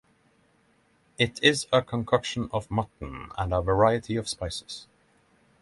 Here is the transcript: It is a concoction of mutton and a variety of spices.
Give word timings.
It 1.19 1.37
is 1.43 1.67
a 1.71 1.83
concoction 1.83 2.49
of 2.51 2.71
mutton 2.71 3.29
and 3.37 3.53
a 3.53 3.61
variety 3.61 4.15
of 4.15 4.27
spices. 4.27 4.87